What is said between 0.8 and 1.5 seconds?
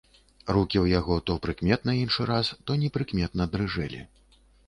ў яго то